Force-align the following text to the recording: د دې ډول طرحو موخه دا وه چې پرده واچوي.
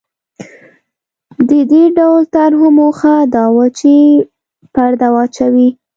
د 1.49 1.51
دې 1.71 1.83
ډول 1.97 2.21
طرحو 2.35 2.67
موخه 2.79 3.15
دا 3.35 3.45
وه 3.55 3.65
چې 3.79 3.93
پرده 4.73 5.07
واچوي. 5.15 5.69